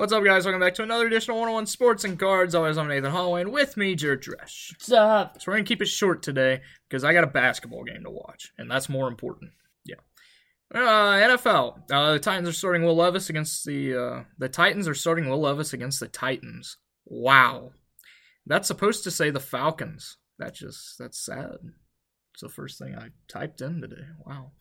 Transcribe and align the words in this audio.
What's 0.00 0.14
up, 0.14 0.24
guys? 0.24 0.46
Welcome 0.46 0.62
back 0.62 0.72
to 0.76 0.82
another 0.82 1.06
edition 1.06 1.32
of 1.32 1.36
101 1.36 1.66
Sports 1.66 2.04
and 2.04 2.18
Cards. 2.18 2.54
Always, 2.54 2.78
I'm 2.78 2.88
Nathan 2.88 3.10
Holloway, 3.10 3.42
and 3.42 3.52
with 3.52 3.76
me, 3.76 3.94
Jared 3.94 4.22
Dresch. 4.22 4.72
What's 4.72 4.90
up? 4.90 5.36
So 5.38 5.50
we're 5.50 5.58
gonna 5.58 5.66
keep 5.66 5.82
it 5.82 5.88
short 5.88 6.22
today 6.22 6.62
because 6.88 7.04
I 7.04 7.12
got 7.12 7.24
a 7.24 7.26
basketball 7.26 7.84
game 7.84 8.04
to 8.04 8.10
watch, 8.10 8.50
and 8.56 8.70
that's 8.70 8.88
more 8.88 9.08
important. 9.08 9.50
Yeah. 9.84 9.96
Uh, 10.74 11.18
NFL. 11.18 11.82
Uh, 11.92 12.14
the 12.14 12.18
Titans 12.18 12.48
are 12.48 12.54
starting 12.54 12.82
Will 12.82 12.96
Levis 12.96 13.28
against 13.28 13.66
the 13.66 13.94
uh, 13.94 14.24
the 14.38 14.48
Titans 14.48 14.88
are 14.88 14.94
starting 14.94 15.28
Will 15.28 15.42
Levis 15.42 15.74
against 15.74 16.00
the 16.00 16.08
Titans. 16.08 16.78
Wow, 17.04 17.72
that's 18.46 18.68
supposed 18.68 19.04
to 19.04 19.10
say 19.10 19.28
the 19.28 19.38
Falcons. 19.38 20.16
That 20.38 20.54
just 20.54 20.96
that's 20.98 21.22
sad. 21.22 21.58
It's 22.32 22.40
the 22.40 22.48
first 22.48 22.78
thing 22.78 22.94
I 22.96 23.10
typed 23.28 23.60
in 23.60 23.82
today. 23.82 24.06
Wow. 24.24 24.52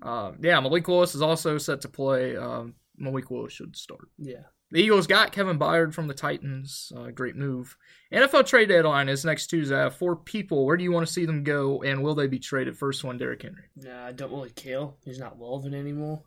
Uh, 0.00 0.32
yeah, 0.40 0.58
Malik 0.60 0.88
Willis 0.88 1.14
is 1.14 1.20
also 1.20 1.58
set 1.58 1.82
to 1.82 1.88
play. 1.90 2.34
Um, 2.34 2.76
Malik 2.96 3.30
Willis 3.30 3.52
should 3.52 3.76
start. 3.76 4.08
Yeah. 4.16 4.44
The 4.72 4.82
Eagles 4.82 5.06
got 5.06 5.30
Kevin 5.30 5.58
Byard 5.58 5.94
from 5.94 6.08
the 6.08 6.14
Titans. 6.14 6.92
Uh, 6.96 7.10
great 7.10 7.36
move. 7.36 7.76
NFL 8.12 8.46
trade 8.46 8.68
deadline 8.68 9.08
is 9.08 9.24
next 9.24 9.46
Tuesday. 9.46 9.76
I 9.76 9.82
have 9.84 9.96
four 9.96 10.16
people. 10.16 10.66
Where 10.66 10.76
do 10.76 10.82
you 10.82 10.90
want 10.90 11.06
to 11.06 11.12
see 11.12 11.24
them 11.24 11.44
go, 11.44 11.82
and 11.82 12.02
will 12.02 12.16
they 12.16 12.26
be 12.26 12.40
traded? 12.40 12.76
First 12.76 13.04
one, 13.04 13.16
Derrick 13.16 13.42
Henry. 13.42 13.62
Nah, 13.76 14.06
I 14.06 14.12
don't 14.12 14.32
really 14.32 14.50
care. 14.50 14.88
He's 15.04 15.20
not 15.20 15.38
relevant 15.38 15.74
anymore. 15.74 16.22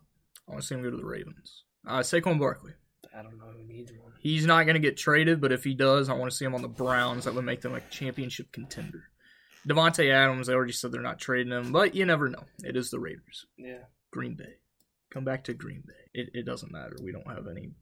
I 0.48 0.52
want 0.52 0.62
to 0.62 0.66
see 0.66 0.74
him 0.74 0.82
go 0.82 0.90
to 0.90 0.96
the 0.96 1.04
Ravens. 1.04 1.64
Uh, 1.86 1.98
Saquon 2.00 2.38
Barkley. 2.38 2.72
I 3.16 3.22
don't 3.22 3.38
know 3.38 3.46
who 3.56 3.64
needs 3.64 3.92
one. 3.92 4.12
He's 4.20 4.46
not 4.46 4.64
going 4.64 4.74
to 4.74 4.80
get 4.80 4.96
traded, 4.96 5.40
but 5.40 5.52
if 5.52 5.64
he 5.64 5.74
does, 5.74 6.08
I 6.08 6.14
want 6.14 6.30
to 6.30 6.36
see 6.36 6.44
him 6.44 6.54
on 6.54 6.62
the 6.62 6.68
Browns. 6.68 7.24
That 7.24 7.34
would 7.34 7.44
make 7.44 7.60
them 7.60 7.74
a 7.74 7.80
championship 7.90 8.52
contender. 8.52 9.04
Davante 9.68 10.10
Adams, 10.10 10.46
they 10.46 10.54
already 10.54 10.72
said 10.72 10.92
they're 10.92 11.02
not 11.02 11.18
trading 11.18 11.52
him, 11.52 11.72
but 11.72 11.94
you 11.94 12.06
never 12.06 12.28
know. 12.28 12.44
It 12.62 12.76
is 12.76 12.90
the 12.90 12.98
Raiders. 12.98 13.46
Yeah. 13.58 13.84
Green 14.10 14.34
Bay. 14.34 14.54
Come 15.10 15.24
back 15.24 15.44
to 15.44 15.54
Green 15.54 15.82
Bay. 15.86 16.20
It, 16.20 16.30
it 16.34 16.46
doesn't 16.46 16.72
matter. 16.72 16.96
We 17.02 17.12
don't 17.12 17.28
have 17.28 17.46
any. 17.46 17.72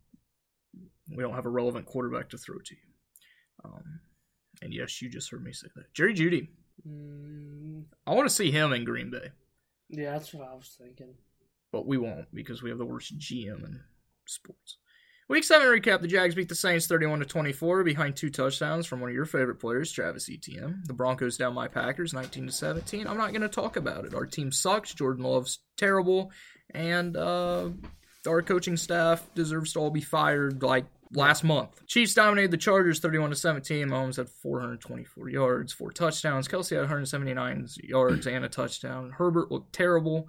We 1.14 1.22
don't 1.22 1.34
have 1.34 1.46
a 1.46 1.50
relevant 1.50 1.86
quarterback 1.86 2.30
to 2.30 2.38
throw 2.38 2.58
to 2.58 2.74
you. 2.74 2.80
Um, 3.64 4.00
and 4.62 4.72
yes, 4.74 5.00
you 5.00 5.08
just 5.08 5.30
heard 5.30 5.42
me 5.42 5.52
say 5.52 5.68
that. 5.74 5.92
Jerry 5.94 6.14
Jeudy. 6.14 6.48
Mm, 6.88 7.84
I 8.06 8.14
want 8.14 8.28
to 8.28 8.34
see 8.34 8.50
him 8.50 8.72
in 8.72 8.84
Green 8.84 9.10
Bay, 9.10 9.30
yeah, 9.88 10.12
that's 10.12 10.32
what 10.32 10.48
I 10.48 10.54
was 10.54 10.76
thinking. 10.80 11.14
but 11.72 11.86
we 11.86 11.98
won't 11.98 12.32
because 12.34 12.62
we 12.62 12.70
have 12.70 12.78
the 12.78 12.84
worst 12.86 13.18
GM 13.18 13.64
in 13.64 13.80
sports. 14.26 14.76
Week 15.28 15.44
seven 15.44 15.66
recap: 15.66 16.00
The 16.00 16.08
Jags 16.08 16.34
beat 16.34 16.48
the 16.48 16.54
Saints 16.54 16.86
thirty-one 16.86 17.18
to 17.18 17.24
twenty-four 17.26 17.82
behind 17.84 18.16
two 18.16 18.30
touchdowns 18.30 18.86
from 18.86 19.00
one 19.00 19.10
of 19.10 19.14
your 19.14 19.26
favorite 19.26 19.56
players, 19.60 19.90
Travis 19.92 20.30
Etienne. 20.30 20.82
The 20.86 20.94
Broncos 20.94 21.36
down 21.36 21.52
my 21.54 21.68
Packers 21.68 22.14
nineteen 22.14 22.46
to 22.46 22.52
seventeen. 22.52 23.06
I'm 23.06 23.18
not 23.18 23.30
going 23.32 23.42
to 23.42 23.48
talk 23.48 23.76
about 23.76 24.04
it. 24.06 24.14
Our 24.14 24.24
team 24.24 24.52
sucks. 24.52 24.94
Jordan 24.94 25.24
Love's 25.24 25.58
terrible, 25.76 26.30
and 26.72 27.14
uh, 27.16 27.68
our 28.28 28.42
coaching 28.42 28.76
staff 28.76 29.26
deserves 29.34 29.72
to 29.72 29.80
all 29.80 29.90
be 29.90 30.00
fired 30.00 30.62
like 30.62 30.86
last 31.12 31.42
month. 31.42 31.86
Chiefs 31.86 32.14
dominated 32.14 32.50
the 32.50 32.56
Chargers 32.56 33.00
31 33.00 33.30
to 33.30 33.36
17. 33.36 33.88
Mahomes 33.88 34.16
had 34.16 34.28
424 34.28 35.28
yards, 35.28 35.72
four 35.72 35.90
touchdowns. 35.90 36.48
Kelce 36.48 36.70
had 36.70 36.80
179 36.80 37.68
yards 37.82 38.26
and 38.26 38.44
a 38.44 38.48
touchdown. 38.48 39.10
Herbert 39.16 39.50
looked 39.50 39.72
terrible. 39.72 40.28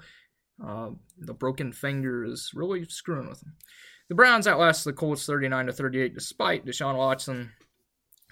Uh, 0.64 0.92
the 1.18 1.34
broken 1.34 1.72
finger 1.72 2.26
is 2.26 2.52
really 2.54 2.86
screwing 2.86 3.30
with 3.30 3.42
him. 3.42 3.54
The 4.10 4.16
Browns 4.16 4.48
outlasted 4.48 4.92
the 4.92 4.98
Colts 4.98 5.26
39 5.26 5.68
to 5.68 5.74
38 5.74 6.14
despite 6.14 6.66
Deshaun 6.66 6.98
Watson 6.98 7.52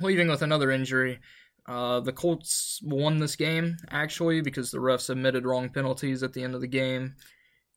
leaving 0.01 0.27
with 0.27 0.41
another 0.41 0.71
injury. 0.71 1.19
Uh, 1.67 1.99
the 1.99 2.13
Colts 2.13 2.79
won 2.83 3.17
this 3.17 3.35
game 3.35 3.77
actually 3.91 4.41
because 4.41 4.71
the 4.71 4.77
refs 4.77 5.09
admitted 5.09 5.45
wrong 5.45 5.69
penalties 5.69 6.23
at 6.23 6.33
the 6.33 6.43
end 6.43 6.55
of 6.55 6.61
the 6.61 6.67
game. 6.67 7.15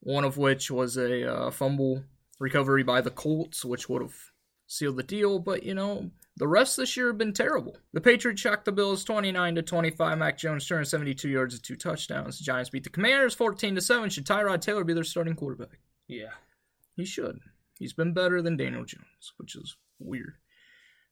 One 0.00 0.25
of 0.25 0.38
which 0.38 0.71
was 0.71 0.97
a 0.97 1.31
uh, 1.31 1.50
fumble 1.50 2.03
recovery 2.38 2.83
by 2.83 3.00
the 3.00 3.11
Colts, 3.11 3.65
which 3.65 3.88
would 3.88 4.03
have 4.03 4.16
sealed 4.66 4.97
the 4.97 5.03
deal. 5.03 5.38
But 5.38 5.62
you 5.62 5.75
know, 5.75 6.11
the 6.37 6.47
refs 6.47 6.77
this 6.77 6.97
year 6.97 7.09
have 7.09 7.19
been 7.19 7.34
terrible. 7.34 7.77
The 7.93 8.00
Patriots 8.00 8.41
shocked 8.41 8.65
the 8.65 8.72
Bills 8.72 9.05
29 9.05 9.56
to 9.56 9.62
25. 9.62 10.19
Mac 10.19 10.39
Jones 10.39 10.66
turned 10.66 10.89
72 10.89 11.28
yards 11.28 11.55
and 11.55 11.62
two 11.62 11.77
touchdowns. 11.77 12.39
The 12.39 12.44
Giants 12.44 12.71
beat 12.71 12.84
the 12.84 12.91
Commanders 12.91 13.34
14 13.34 13.75
to 13.75 13.81
7. 13.81 14.09
Should 14.09 14.27
Tyrod 14.27 14.60
Taylor 14.60 14.84
be 14.84 14.94
their 14.94 15.05
starting 15.05 15.34
quarterback? 15.34 15.78
Yeah. 16.09 16.31
He 16.97 17.05
should. 17.05 17.41
He's 17.78 17.93
been 17.93 18.15
better 18.15 18.43
than 18.43 18.56
Daniel 18.56 18.84
Jones, 18.84 19.33
which 19.37 19.55
is 19.56 19.77
weird. 19.99 20.34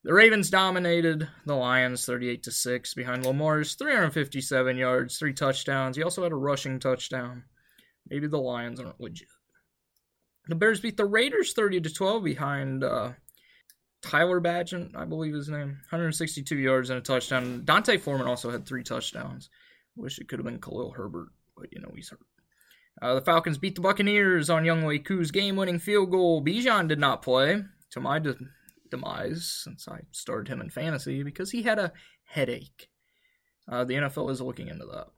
The 0.05 0.15
Ravens 0.15 0.49
dominated 0.49 1.29
the 1.45 1.57
Lions 1.57 2.07
38 2.07 2.45
to 2.45 2.51
6 2.51 2.95
behind 2.95 3.27
Lamar's 3.27 3.75
357 3.75 4.77
yards, 4.77 5.19
three 5.19 5.33
touchdowns. 5.33 5.97
He 5.97 6.03
also 6.03 6.23
had 6.23 6.33
a 6.33 6.37
rushing 6.37 6.79
touchdown. 6.79 7.45
Maybe 8.11 8.27
the 8.27 8.39
Lions 8.39 8.81
aren't 8.81 9.01
legit. 9.01 9.29
The 10.49 10.55
Bears 10.55 10.81
beat 10.81 10.97
the 10.97 11.05
Raiders 11.05 11.53
30 11.53 11.83
to 11.83 11.93
12 11.93 12.25
behind 12.25 12.83
uh, 12.83 13.13
Tyler 14.03 14.41
Bagent, 14.41 14.97
I 14.97 15.05
believe 15.05 15.35
his 15.35 15.49
name. 15.49 15.79
162 15.91 16.57
yards 16.57 16.91
and 16.91 16.99
a 16.99 17.03
touchdown. 17.03 17.65
D'Onta 17.65 18.01
Foreman 18.01 18.27
also 18.27 18.51
had 18.51 18.67
three 18.67 18.83
touchdowns. 18.83 19.51
Wish 19.97 20.19
it 20.19 20.29
could 20.29 20.39
have 20.39 20.47
been 20.47 20.61
Khalil 20.61 20.93
Herbert, 20.93 21.29
but 21.57 21.67
you 21.73 21.81
know 21.81 21.93
he's 21.95 22.09
hurt. 22.09 22.21
Uh, 23.01 23.15
the 23.15 23.21
Falcons 23.21 23.59
beat 23.59 23.75
the 23.75 23.81
Buccaneers 23.81 24.51
on 24.51 24.65
Young 24.65 24.85
Wei 24.85 24.99
game-winning 24.99 25.79
field 25.79 26.11
goal. 26.11 26.43
Bijan 26.43 26.89
did 26.89 26.99
not 26.99 27.23
play, 27.23 27.63
to 27.91 28.01
my 28.01 28.19
de- 28.19 28.37
demise, 28.91 29.61
since 29.65 29.87
I 29.87 30.01
started 30.11 30.49
him 30.49 30.61
in 30.61 30.71
fantasy, 30.71 31.23
because 31.23 31.51
he 31.51 31.63
had 31.63 31.79
a 31.79 31.93
headache. 32.25 32.89
Uh, 33.71 33.85
the 33.85 33.95
NFL 33.95 34.31
is 34.31 34.41
looking 34.41 34.69
into 34.69 34.87
that. 34.87 35.09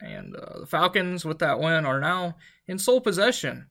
And 0.00 0.36
uh, 0.36 0.60
the 0.60 0.66
Falcons, 0.66 1.24
with 1.24 1.40
that 1.40 1.58
win, 1.58 1.84
are 1.84 2.00
now 2.00 2.36
in 2.66 2.78
sole 2.78 3.00
possession 3.00 3.66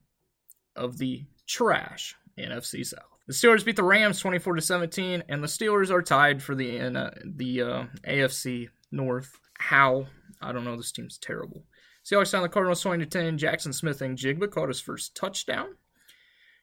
of 0.76 0.98
the 0.98 1.24
trash 1.46 2.14
NFC 2.38 2.84
South. 2.84 3.02
The 3.26 3.34
Steelers 3.34 3.64
beat 3.64 3.76
the 3.76 3.82
Rams 3.82 4.20
24 4.20 4.56
to 4.56 4.62
17, 4.62 5.24
and 5.28 5.42
the 5.42 5.48
Steelers 5.48 5.90
are 5.90 6.02
tied 6.02 6.42
for 6.42 6.54
the 6.54 6.80
uh, 6.80 7.10
the 7.24 7.62
uh, 7.62 7.84
AFC 8.06 8.68
North. 8.90 9.38
How? 9.58 10.06
I 10.40 10.52
don't 10.52 10.64
know. 10.64 10.76
This 10.76 10.92
team's 10.92 11.18
terrible. 11.18 11.64
Seahawks 12.04 12.32
down 12.32 12.42
the 12.42 12.48
Cardinals 12.48 12.80
20 12.80 13.04
to 13.04 13.10
10. 13.10 13.38
Jaxon 13.38 13.74
Smith-Njigba 13.74 14.50
caught 14.50 14.68
his 14.68 14.80
first 14.80 15.14
touchdown. 15.14 15.76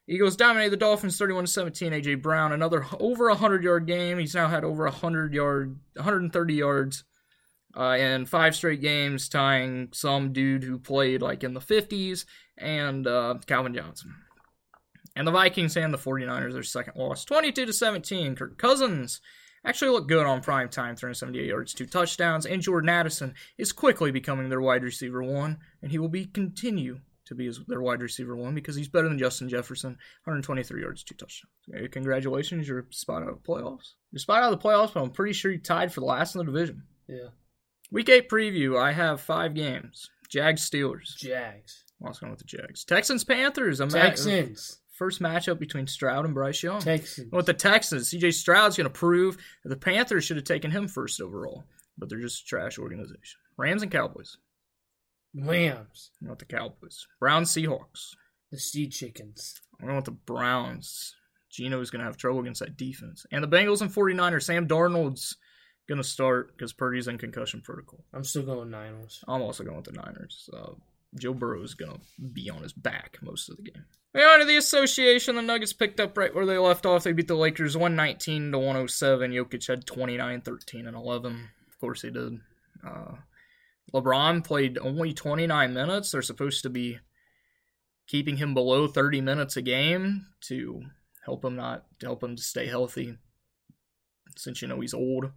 Eagles 0.07 0.35
dominated 0.35 0.71
the 0.71 0.77
Dolphins 0.77 1.17
31 1.17 1.45
to 1.45 1.51
17. 1.51 1.91
AJ 1.91 2.21
Brown 2.21 2.51
another 2.51 2.85
over 2.99 3.27
100 3.29 3.63
yard 3.63 3.85
game. 3.85 4.17
He's 4.17 4.35
now 4.35 4.47
had 4.47 4.63
over 4.63 4.85
100 4.85 5.33
yard 5.33 5.77
130 5.95 6.53
yards 6.53 7.03
uh, 7.75 7.97
in 7.99 8.25
five 8.25 8.55
straight 8.55 8.81
games, 8.81 9.29
tying 9.29 9.89
some 9.91 10.33
dude 10.33 10.63
who 10.63 10.79
played 10.79 11.21
like 11.21 11.43
in 11.43 11.53
the 11.53 11.59
50s 11.59 12.25
and 12.57 13.05
uh, 13.07 13.35
Calvin 13.45 13.73
Johnson. 13.73 14.13
And 15.15 15.27
the 15.27 15.31
Vikings 15.31 15.77
and 15.77 15.93
the 15.93 15.97
49ers, 15.97 16.53
their 16.53 16.63
second 16.63 16.95
loss, 16.97 17.23
22 17.25 17.67
to 17.67 17.73
17. 17.73 18.35
Kirk 18.35 18.57
Cousins 18.57 19.21
actually 19.63 19.91
looked 19.91 20.09
good 20.09 20.25
on 20.25 20.41
prime 20.41 20.69
time, 20.69 20.95
378 20.95 21.47
yards, 21.47 21.73
two 21.73 21.85
touchdowns, 21.85 22.45
and 22.45 22.61
Jordan 22.61 22.89
Addison 22.89 23.33
is 23.57 23.71
quickly 23.71 24.11
becoming 24.11 24.49
their 24.49 24.61
wide 24.61 24.83
receiver 24.83 25.23
one, 25.23 25.57
and 25.81 25.91
he 25.91 25.99
will 25.99 26.09
be 26.09 26.25
continue 26.25 26.99
to 27.25 27.33
be 27.33 27.45
his, 27.45 27.59
their 27.67 27.81
wide 27.81 28.01
receiver 28.01 28.35
one 28.35 28.53
because 28.53 28.75
he's 28.75 28.87
better 28.87 29.09
than 29.09 29.17
Justin 29.17 29.49
Jefferson, 29.49 29.91
123 30.25 30.81
yards, 30.81 31.03
two 31.03 31.15
touchdowns. 31.15 31.51
Okay, 31.73 31.87
congratulations, 31.87 32.67
you're 32.67 32.85
spot 32.91 33.23
out 33.23 33.29
of 33.29 33.41
the 33.41 33.47
playoffs. 33.47 33.93
You're 34.11 34.19
spot 34.19 34.43
out 34.43 34.53
of 34.53 34.61
the 34.61 34.67
playoffs, 34.67 34.93
but 34.93 35.01
I'm 35.01 35.11
pretty 35.11 35.33
sure 35.33 35.51
you 35.51 35.59
tied 35.59 35.91
for 35.91 36.01
the 36.01 36.05
last 36.05 36.35
in 36.35 36.39
the 36.39 36.45
division. 36.45 36.83
Yeah. 37.07 37.29
Week 37.91 38.09
eight 38.09 38.29
preview. 38.29 38.79
I 38.79 38.91
have 38.91 39.21
five 39.21 39.53
games. 39.53 40.09
Jags 40.29 40.67
Steelers. 40.69 41.15
Jags. 41.17 41.83
Was 41.99 42.19
going 42.19 42.31
with 42.31 42.39
the 42.39 42.45
Jags. 42.45 42.83
Texans 42.83 43.23
Panthers. 43.23 43.79
Ma- 43.79 43.87
Texans. 43.87 44.79
first 44.97 45.21
matchup 45.21 45.59
between 45.59 45.87
Stroud 45.87 46.25
and 46.25 46.33
Bryce 46.33 46.61
Young. 46.61 46.81
Texans. 46.81 47.31
With 47.31 47.45
the 47.45 47.53
Texans, 47.53 48.09
CJ 48.11 48.33
Stroud's 48.33 48.75
going 48.75 48.85
to 48.85 48.89
prove 48.93 49.37
that 49.63 49.69
the 49.69 49.77
Panthers 49.77 50.25
should 50.25 50.37
have 50.37 50.43
taken 50.45 50.71
him 50.71 50.87
first 50.87 51.21
overall, 51.21 51.63
but 51.97 52.09
they're 52.09 52.19
just 52.19 52.43
a 52.43 52.45
trash 52.45 52.77
organization. 52.77 53.39
Rams 53.57 53.81
and 53.81 53.91
Cowboys. 53.91 54.37
Rams. 55.33 56.11
I 56.23 56.27
want 56.27 56.39
the 56.39 56.45
Cowboys. 56.45 57.07
Browns 57.19 57.51
Seahawks. 57.53 58.15
The 58.51 58.59
Sea 58.59 58.87
Chickens. 58.87 59.55
I 59.81 59.85
want 59.91 60.05
the 60.05 60.11
Browns. 60.11 61.15
Gino's 61.51 61.89
going 61.89 61.99
to 61.99 62.05
have 62.05 62.17
trouble 62.17 62.39
against 62.41 62.59
that 62.59 62.77
defense. 62.77 63.25
And 63.31 63.43
the 63.43 63.47
Bengals 63.47 63.81
and 63.81 63.91
49ers. 63.91 64.43
Sam 64.43 64.67
Darnold's 64.67 65.37
going 65.87 66.01
to 66.01 66.07
start 66.07 66.57
because 66.57 66.73
Purdy's 66.73 67.07
in 67.07 67.17
concussion 67.17 67.61
protocol. 67.61 68.03
I'm 68.13 68.23
still 68.23 68.43
going 68.43 68.71
Niners. 68.71 69.23
I'm 69.27 69.41
also 69.41 69.63
going 69.63 69.77
with 69.77 69.85
the 69.85 69.91
Niners. 69.93 70.49
Uh, 70.53 70.71
Joe 71.17 71.33
Burrow 71.33 71.63
is 71.63 71.73
going 71.73 71.91
to 71.91 71.99
be 72.33 72.49
on 72.49 72.63
his 72.63 72.73
back 72.73 73.17
most 73.21 73.49
of 73.49 73.57
the 73.57 73.63
game. 73.63 73.85
Moving 74.13 74.29
on 74.29 74.39
to 74.39 74.45
the 74.45 74.57
association, 74.57 75.35
the 75.35 75.41
Nuggets 75.41 75.73
picked 75.73 75.99
up 75.99 76.17
right 76.17 76.33
where 76.33 76.45
they 76.45 76.57
left 76.57 76.85
off. 76.85 77.03
They 77.03 77.11
beat 77.11 77.27
the 77.27 77.35
Lakers 77.35 77.75
119 77.75 78.51
to 78.51 78.57
107. 78.57 79.31
Jokic 79.31 79.67
had 79.67 79.85
29, 79.85 80.41
13, 80.41 80.87
and 80.87 80.95
11. 80.95 81.49
Of 81.69 81.79
course, 81.79 82.01
he 82.01 82.11
did. 82.11 82.39
Uh, 82.85 83.15
LeBron 83.93 84.43
played 84.43 84.77
only 84.77 85.13
29 85.13 85.73
minutes. 85.73 86.11
They're 86.11 86.21
supposed 86.21 86.63
to 86.63 86.69
be 86.69 86.99
keeping 88.07 88.37
him 88.37 88.53
below 88.53 88.87
30 88.87 89.21
minutes 89.21 89.57
a 89.57 89.61
game 89.61 90.27
to 90.41 90.83
help 91.25 91.43
him 91.43 91.55
not 91.55 91.85
to 91.99 92.05
help 92.05 92.23
him 92.23 92.35
to 92.35 92.41
stay 92.41 92.67
healthy. 92.67 93.17
Since 94.37 94.61
you 94.61 94.67
know 94.67 94.81
he's 94.81 94.93
old, 94.93 95.31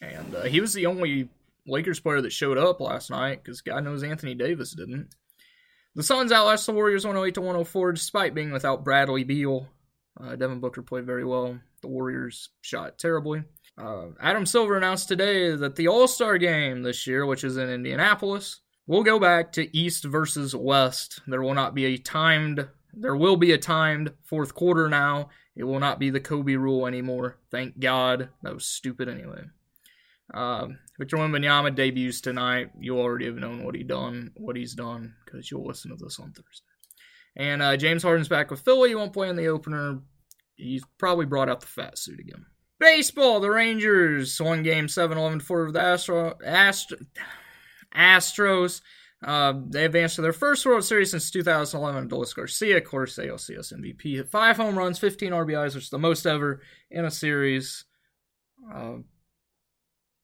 and 0.00 0.34
uh, 0.34 0.42
he 0.44 0.60
was 0.60 0.72
the 0.72 0.86
only 0.86 1.28
Lakers 1.66 2.00
player 2.00 2.20
that 2.20 2.32
showed 2.32 2.58
up 2.58 2.80
last 2.80 3.10
night 3.10 3.42
because 3.42 3.60
God 3.60 3.84
knows 3.84 4.02
Anthony 4.02 4.34
Davis 4.34 4.72
didn't. 4.72 5.14
The 5.94 6.02
Suns 6.02 6.32
outlasted 6.32 6.72
the 6.72 6.76
Warriors 6.76 7.04
108 7.04 7.34
to 7.34 7.40
104 7.40 7.92
despite 7.92 8.34
being 8.34 8.52
without 8.52 8.84
Bradley 8.84 9.24
Beal. 9.24 9.68
Uh, 10.20 10.36
Devin 10.36 10.60
Booker 10.60 10.82
played 10.82 11.06
very 11.06 11.24
well. 11.24 11.58
The 11.82 11.88
Warriors 11.88 12.50
shot 12.60 12.98
terribly. 12.98 13.42
Uh, 13.76 14.06
Adam 14.20 14.44
Silver 14.44 14.76
announced 14.76 15.08
today 15.08 15.54
that 15.54 15.76
the 15.76 15.88
All 15.88 16.08
Star 16.08 16.38
game 16.38 16.82
this 16.82 17.06
year, 17.06 17.26
which 17.26 17.44
is 17.44 17.56
in 17.56 17.68
Indianapolis, 17.68 18.60
will 18.86 19.04
go 19.04 19.18
back 19.20 19.52
to 19.52 19.76
East 19.76 20.04
versus 20.04 20.54
West. 20.54 21.20
There 21.26 21.42
will 21.42 21.54
not 21.54 21.74
be 21.74 21.84
a 21.86 21.98
timed. 21.98 22.68
There 22.92 23.16
will 23.16 23.36
be 23.36 23.52
a 23.52 23.58
timed 23.58 24.12
fourth 24.24 24.54
quarter 24.54 24.88
now. 24.88 25.30
It 25.54 25.64
will 25.64 25.78
not 25.78 26.00
be 26.00 26.10
the 26.10 26.20
Kobe 26.20 26.54
rule 26.54 26.86
anymore. 26.86 27.36
Thank 27.50 27.78
God. 27.78 28.30
That 28.42 28.54
was 28.54 28.64
stupid 28.64 29.08
anyway. 29.08 29.42
Uh, 30.32 30.68
Victor 30.98 31.16
Wembanyama 31.16 31.74
debuts 31.74 32.20
tonight. 32.20 32.70
You 32.78 32.98
already 32.98 33.26
have 33.26 33.36
known 33.36 33.64
what 33.64 33.74
he 33.74 33.82
done, 33.82 34.32
what 34.36 34.56
he's 34.56 34.74
done, 34.74 35.14
because 35.24 35.50
you'll 35.50 35.66
listen 35.66 35.90
to 35.90 35.96
this 35.96 36.18
on 36.18 36.32
Thursday. 36.32 36.64
And 37.36 37.62
uh, 37.62 37.76
James 37.76 38.02
Harden's 38.02 38.28
back 38.28 38.50
with 38.50 38.60
Philly. 38.60 38.90
He 38.90 38.94
won't 38.94 39.12
play 39.12 39.28
in 39.28 39.36
the 39.36 39.46
opener. 39.46 40.00
He's 40.56 40.84
probably 40.98 41.24
brought 41.24 41.48
out 41.48 41.60
the 41.60 41.66
fat 41.66 41.96
suit 41.96 42.20
again. 42.20 42.44
Baseball, 42.80 43.40
the 43.40 43.50
Rangers 43.50 44.40
won 44.40 44.62
game 44.62 44.88
7 44.88 45.16
11 45.16 45.40
4 45.40 45.72
the 45.72 45.80
Astro, 45.80 46.36
Astro, 46.44 46.98
Astros. 47.94 48.80
Uh, 49.24 49.54
they 49.68 49.84
advanced 49.84 50.16
to 50.16 50.22
their 50.22 50.32
first 50.32 50.64
World 50.64 50.84
Series 50.84 51.10
since 51.10 51.30
2011. 51.30 52.08
Adolis 52.08 52.34
Garcia, 52.34 52.76
of 52.76 52.84
course, 52.84 53.16
ALCS 53.16 53.72
MVP, 53.72 54.16
hit 54.16 54.30
five 54.30 54.56
home 54.56 54.78
runs, 54.78 54.98
15 54.98 55.32
RBIs, 55.32 55.74
which 55.74 55.84
is 55.84 55.90
the 55.90 55.98
most 55.98 56.24
ever 56.24 56.60
in 56.90 57.04
a 57.04 57.10
series. 57.10 57.84
Uh, 58.72 58.98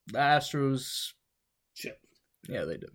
the 0.07 0.19
Astros, 0.19 1.13
Chip. 1.75 1.99
yeah, 2.49 2.65
they 2.65 2.77
did. 2.77 2.91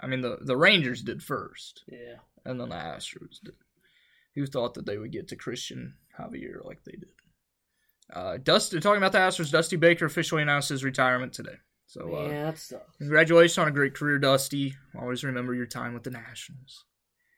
I 0.00 0.06
mean, 0.06 0.20
the, 0.20 0.38
the 0.40 0.56
Rangers 0.56 1.02
did 1.02 1.22
first, 1.22 1.84
Yeah. 1.88 2.16
and 2.44 2.60
then 2.60 2.68
the 2.70 2.74
Astros 2.74 3.40
did. 3.42 3.54
Who 4.34 4.46
thought 4.46 4.74
that 4.74 4.86
they 4.86 4.98
would 4.98 5.12
get 5.12 5.28
to 5.28 5.36
Cristian 5.36 5.92
Javier 6.18 6.64
like 6.64 6.82
they 6.84 6.92
did? 6.92 7.10
Uh, 8.12 8.36
Dusty, 8.38 8.80
talking 8.80 8.98
about 8.98 9.12
the 9.12 9.18
Astros, 9.18 9.50
Dusty 9.52 9.76
Baker 9.76 10.04
officially 10.06 10.42
announced 10.42 10.68
his 10.70 10.84
retirement 10.84 11.32
today. 11.32 11.56
So, 11.86 12.14
uh, 12.16 12.28
yeah, 12.28 12.44
that 12.44 12.58
sucks. 12.58 12.96
congratulations 12.96 13.58
on 13.58 13.68
a 13.68 13.72
great 13.72 13.94
career, 13.94 14.18
Dusty. 14.18 14.74
Always 14.98 15.22
remember 15.24 15.54
your 15.54 15.66
time 15.66 15.94
with 15.94 16.02
the 16.04 16.10
Nationals. 16.10 16.84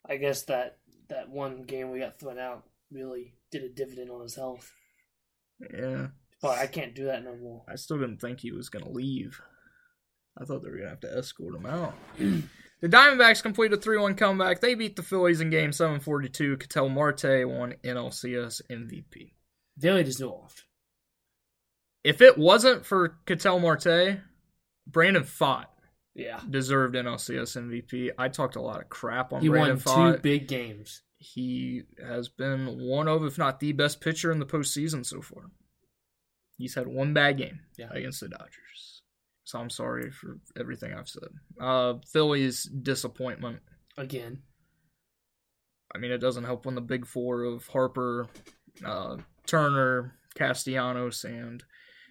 I 0.09 0.17
guess 0.17 0.43
that 0.45 0.79
that 1.09 1.29
one 1.29 1.63
game 1.65 1.91
we 1.91 1.99
got 1.99 2.19
thrown 2.19 2.39
out 2.39 2.65
really 2.93 3.35
did 3.51 3.63
a 3.65 3.69
dividend 3.69 4.11
on 4.11 4.23
his 4.23 4.37
health. 4.37 4.73
Yeah, 5.73 6.09
But 6.45 6.59
I 6.59 6.67
can't 6.67 6.95
do 6.95 7.07
that 7.07 7.25
no 7.25 7.35
more. 7.37 7.63
I 7.67 7.77
still 7.77 7.97
didn't 7.99 8.21
think 8.21 8.39
he 8.41 8.53
was 8.53 8.69
going 8.69 8.85
to 8.85 8.91
leave. 8.91 9.41
I 10.39 10.45
thought 10.45 10.63
they 10.63 10.69
were 10.69 10.77
going 10.77 10.85
to 10.85 10.91
have 10.91 11.01
to 11.01 11.17
escort 11.17 11.55
him 11.55 11.65
out. 11.65 11.95
the 12.19 12.43
Diamondbacks 12.89 13.43
completed 13.43 13.79
a 13.79 13.81
3 13.81 13.97
1 13.99 14.15
comeback. 14.15 14.61
They 14.61 14.75
beat 14.75 14.95
the 14.95 15.03
Phillies 15.03 15.41
in 15.41 15.49
game 15.49 15.73
742. 15.73 16.59
Ketel 16.59 16.91
Marte 16.91 17.49
won 17.49 17.77
NLCS 17.83 18.61
MVP. 18.71 19.33
Very 19.79 20.05
dissolved. 20.05 20.65
If 22.05 22.21
it 22.21 22.37
wasn't 22.37 22.85
for 22.85 23.17
Ketel 23.25 23.61
Marte, 23.61 24.21
Brandon 24.87 25.23
Pfaadt 25.23 25.69
Yeah. 26.15 26.41
deserved 26.51 26.95
NLCS 26.95 27.57
MVP. 27.57 28.11
I 28.19 28.29
talked 28.29 28.57
a 28.57 28.61
lot 28.61 28.83
of 28.83 28.91
crap 28.91 29.33
on 29.33 29.41
He 29.41 29.49
Brandon 29.49 29.77
won 29.77 30.13
Pfaadt. 30.13 30.17
two 30.17 30.21
big 30.21 30.47
games. 30.47 31.01
he 31.17 31.85
has 32.07 32.29
been 32.29 32.79
one 32.87 33.09
of, 33.09 33.25
if 33.25 33.39
not 33.39 33.61
the 33.61 33.73
best 33.73 34.03
pitcher 34.03 34.31
in 34.31 34.41
the 34.41 34.45
postseason 34.47 35.07
so 35.07 35.23
far. 35.23 35.45
He's 36.57 36.75
had 36.75 36.87
one 36.87 37.13
bad 37.15 37.37
game 37.39 37.61
Yeah. 37.77 37.89
against 37.93 38.21
the 38.21 38.29
Dodgers. 38.29 39.03
So 39.45 39.59
I'm 39.59 39.71
sorry 39.71 40.11
for 40.11 40.39
everything 40.59 40.95
I've 40.95 41.09
said. 41.09 41.29
Uh, 41.61 41.95
Philly's 42.11 42.65
disappointment. 42.65 43.61
Again. 43.97 44.43
I 45.95 45.99
mean, 45.99 46.11
it 46.11 46.19
doesn't 46.19 46.45
help 46.45 46.67
when 46.67 46.75
the 46.75 46.81
big 46.81 47.07
four 47.07 47.45
of 47.45 47.67
Harper, 47.69 48.29
uh, 48.85 49.19
Turner, 49.47 50.15
Castellanos, 50.35 51.25
and 51.25 51.63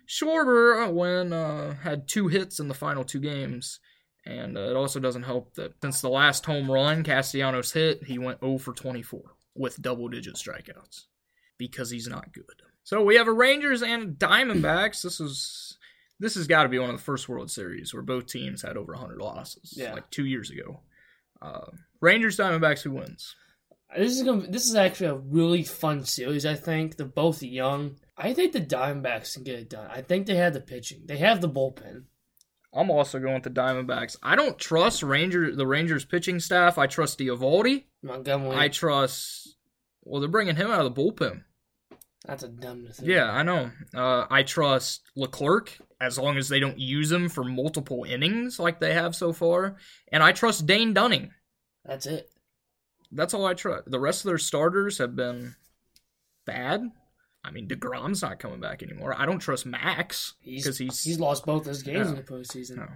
Schwarber 0.08 0.88
uh, 0.88 0.92
when 0.92 1.34
uh, 1.34 1.76
had 1.76 2.08
two 2.08 2.28
hits 2.28 2.60
in 2.60 2.68
the 2.68 2.74
final 2.74 3.04
two 3.04 3.20
games. 3.20 3.80
And 4.26 4.58
uh, 4.58 4.70
it 4.70 4.76
also 4.76 5.00
doesn't 5.02 5.24
help 5.24 5.56
that 5.56 5.74
since 5.82 6.00
the 6.00 6.10
last 6.10 6.46
home 6.46 6.72
run 6.72 7.04
Castellanos 7.04 7.74
hit, 7.74 8.06
he 8.06 8.18
went 8.18 8.40
0 8.40 8.58
for 8.60 8.74
24 8.74 9.22
with 9.56 9.82
double 9.82 10.08
digit 10.08 10.36
strikeouts 10.36 11.08
because 11.58 11.90
he's 11.90 12.08
not 12.08 12.32
good. 12.32 12.62
So 12.84 13.04
we 13.04 13.16
have 13.16 13.28
a 13.28 13.34
Rangers 13.34 13.82
and 13.82 14.16
Diamondbacks. 14.16 15.02
This 15.02 15.20
is 15.20 15.78
this 16.20 16.36
has 16.36 16.48
got 16.48 16.64
to 16.64 16.70
be 16.70 16.80
one 16.80 16.90
of 16.90 16.96
the 16.98 17.02
first 17.02 17.28
World 17.28 17.50
Series 17.52 17.94
where 17.94 18.04
both 18.04 18.28
teams 18.28 18.62
had 18.62 18.78
over 18.78 18.94
100 18.94 19.18
losses, 19.20 19.74
Yeah. 19.76 19.94
like 19.94 20.10
two 20.10 20.26
years 20.26 20.50
ago. 20.52 20.82
Uh, 21.42 21.66
Rangers 22.02 22.38
Diamondbacks, 22.38 22.82
who 22.84 22.92
wins? 22.92 23.36
This 23.96 24.14
is 24.18 24.24
gonna. 24.24 24.48
This 24.48 24.66
is 24.66 24.76
actually 24.76 25.08
a 25.08 25.16
really 25.16 25.64
fun 25.64 26.04
series. 26.06 26.46
I 26.46 26.56
think 26.56 26.98
they're 26.98 27.06
both 27.06 27.44
young. 27.44 27.98
I 28.18 28.34
think 28.34 28.54
the 28.54 28.62
Diamondbacks 28.62 29.34
can 29.36 29.44
get 29.44 29.60
it 29.60 29.70
done. 29.70 29.88
I 29.92 30.02
think 30.02 30.26
they 30.26 30.36
have 30.36 30.54
the 30.54 30.62
pitching. 30.62 31.04
They 31.06 31.18
have 31.18 31.42
the 31.42 31.50
bullpen. 31.50 32.04
I'm 32.74 32.90
also 32.90 33.20
going 33.20 33.36
with 33.36 33.44
the 33.44 33.50
Diamondbacks. 33.52 34.16
I 34.24 34.36
don't 34.36 34.58
trust 34.58 35.04
Ranger 35.04 35.56
the 35.56 35.68
Rangers 35.68 36.06
pitching 36.06 36.40
staff. 36.40 36.80
I 36.80 36.88
trust 36.88 37.20
Eovaldi. 37.20 37.84
Montgomery. 38.02 38.56
I 38.56 38.68
trust. 38.70 39.58
Well, 40.04 40.20
they're 40.20 40.30
bringing 40.30 40.56
him 40.56 40.72
out 40.72 40.84
of 40.84 40.94
the 40.96 41.02
bullpen. 41.02 41.44
That's 42.26 42.44
a 42.44 42.48
dumb 42.48 42.88
thing. 42.88 43.10
Yeah, 43.10 43.30
I 43.30 43.44
know. 43.44 43.70
Uh, 43.94 44.26
I 44.30 44.44
trust 44.44 45.02
Leclerc 45.16 45.78
as 46.00 46.18
long 46.18 46.38
as 46.38 46.48
they 46.48 46.60
don't 46.60 46.80
use 46.80 47.12
him 47.12 47.28
for 47.28 47.44
multiple 47.44 48.06
innings 48.06 48.60
like 48.60 48.80
they 48.80 48.94
have 48.94 49.16
so 49.16 49.34
far, 49.34 49.76
and 50.12 50.24
I 50.24 50.32
trust 50.32 50.66
Dane 50.66 50.94
Dunning. 50.94 51.32
That's 51.86 52.06
it. 52.06 52.30
That's 53.12 53.34
all 53.34 53.46
I 53.46 53.54
trust. 53.54 53.92
The 53.92 54.00
rest 54.00 54.22
of 54.22 54.30
their 54.30 54.38
starters 54.38 54.98
have 55.00 55.16
been 55.16 55.56
bad. 56.46 56.90
I 57.44 57.52
mean, 57.52 57.68
deGrom's 57.68 58.22
not 58.22 58.40
coming 58.40 58.62
back 58.62 58.82
anymore. 58.84 59.14
I 59.18 59.26
don't 59.26 59.40
trust 59.40 59.66
Max 59.66 60.36
because 60.46 60.78
he's, 60.78 61.02
he's 61.04 61.20
lost 61.20 61.46
both 61.46 61.66
his 61.66 61.84
games 61.84 62.10
in 62.10 62.16
the 62.16 62.24
postseason. 62.24 62.78
No. 62.78 62.88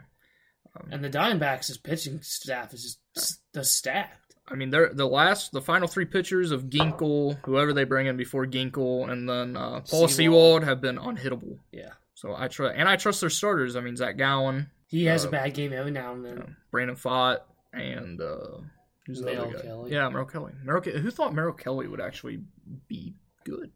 Um, 0.76 0.90
and 0.92 1.04
the 1.04 1.10
Diamondbacks' 1.10 1.82
pitching 1.84 2.22
staff 2.22 2.74
is 2.74 2.98
just 3.14 3.42
the 3.54 3.66
stacked. 3.66 4.27
I 4.50 4.56
mean, 4.56 4.70
they're 4.70 4.94
the 4.94 5.06
last, 5.08 5.52
the 5.52 5.62
final 5.62 5.88
three 5.88 6.06
pitchers 6.06 6.52
of 6.52 6.66
Ginkel, 6.70 7.38
whoever 7.46 7.74
they 7.74 7.84
bring 7.84 8.08
in 8.08 8.16
before 8.16 8.46
Ginkel, 8.46 9.10
and 9.12 9.28
then 9.28 9.58
uh, 9.58 9.82
Paul 9.82 10.08
Sewald. 10.08 10.12
Sewald 10.12 10.64
have 10.64 10.80
been 10.82 10.98
unhittable. 10.98 11.58
Yeah. 11.72 11.90
So 12.14 12.34
I 12.36 12.48
trust, 12.48 12.76
and 12.78 12.88
I 12.88 12.96
trust 12.96 13.20
their 13.22 13.30
starters. 13.30 13.76
I 13.76 13.82
mean, 13.82 13.96
Zac 13.98 14.18
Gallen, 14.18 14.70
He 14.88 15.06
has 15.06 15.26
Uh, 15.26 15.28
a 15.28 15.32
bad 15.32 15.54
game 15.54 15.74
every 15.74 15.92
now 15.92 16.14
and 16.14 16.24
then. 16.26 16.34
you 16.34 16.40
know, 16.40 16.50
Brandon 16.72 16.96
Pfaadt, 16.96 17.40
and 17.74 18.22
uh, 18.22 18.60
who's 19.06 19.20
the 19.20 19.26
Merrill 19.26 19.44
other 19.50 19.54
guy? 19.58 19.62
Kelly. 19.64 19.92
Yeah, 19.92 20.10
Merrill 20.10 20.26
Kelly. 20.26 20.54
Merrill, 20.64 20.82
Ke- 20.82 20.96
who 21.02 21.12
thought 21.12 21.34
Merrill 21.36 21.54
Kelly 21.54 21.88
would 21.88 22.02
actually 22.02 22.40
be 22.88 23.16
good? 23.44 23.72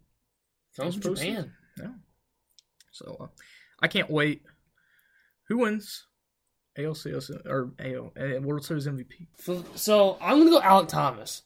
Comes 0.78 0.96
Postseason. 0.98 1.18
Japan. 1.18 1.52
Yeah. 1.80 1.88
So 2.94 3.18
uh, 3.20 3.28
I 3.82 3.88
can't 3.90 4.10
wait. 4.10 4.42
Who 5.50 5.58
wins? 5.60 6.06
ALCS 6.78 7.30
or 7.46 7.72
AO 7.80 8.12
uh, 8.20 8.42
World 8.42 8.66
Series 8.66 8.88
MVP? 8.88 9.28
So, 9.38 9.66
so 9.76 10.18
I'm 10.22 10.38
gonna 10.40 10.52
go 10.52 10.62
Alek 10.62 10.88
Thomas. 10.88 11.44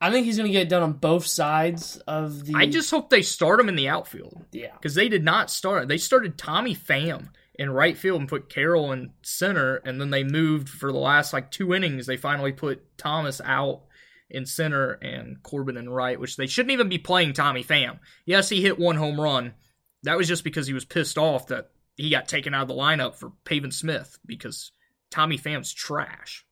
I 0.00 0.10
think 0.10 0.24
he's 0.24 0.36
gonna 0.36 0.48
get 0.48 0.62
it 0.62 0.68
done 0.68 0.82
on 0.82 0.92
both 0.94 1.26
sides 1.26 1.96
of 2.06 2.46
the. 2.46 2.54
I 2.56 2.66
just 2.66 2.90
hope 2.90 3.10
they 3.10 3.22
start 3.22 3.60
him 3.60 3.68
in 3.68 3.76
the 3.76 3.88
outfield. 3.88 4.44
yeah. 4.52 4.72
because 4.74 4.94
they 4.94 5.08
did 5.08 5.24
not 5.24 5.50
start. 5.50 5.88
They 5.88 5.98
started 5.98 6.38
Tommy 6.38 6.74
Pham 6.74 7.28
in 7.56 7.70
right 7.70 7.98
field 7.98 8.20
and 8.20 8.28
put 8.28 8.48
Carroll 8.48 8.92
in 8.92 9.10
center, 9.22 9.76
and 9.84 10.00
then 10.00 10.10
they 10.10 10.24
moved 10.24 10.68
for 10.68 10.90
the 10.90 10.98
last 10.98 11.32
like 11.32 11.50
two 11.50 11.74
innings. 11.74 12.06
They 12.06 12.16
finally 12.16 12.52
put 12.52 12.96
Thomas 12.96 13.40
out 13.44 13.82
in 14.30 14.46
center 14.46 14.92
and 14.92 15.42
Corbin 15.42 15.76
in 15.76 15.88
right, 15.90 16.18
which 16.18 16.36
they 16.36 16.46
shouldn't 16.46 16.72
even 16.72 16.88
be 16.88 16.98
playing 16.98 17.32
Tommy 17.34 17.64
Pham. 17.64 17.98
Yes, 18.24 18.48
he 18.48 18.62
hit 18.62 18.78
one 18.78 18.96
home 18.96 19.20
run. 19.20 19.52
That 20.04 20.16
was 20.16 20.28
just 20.28 20.44
because 20.44 20.66
he 20.66 20.72
was 20.72 20.84
pissed 20.86 21.18
off 21.18 21.48
that 21.48 21.70
he 22.00 22.10
got 22.10 22.28
taken 22.28 22.54
out 22.54 22.62
of 22.62 22.68
the 22.68 22.74
lineup 22.74 23.14
for 23.14 23.32
Pavin 23.44 23.70
Smith 23.70 24.18
because 24.24 24.72
Tommy 25.10 25.36
Pham's 25.36 25.72
trash. 25.72 26.46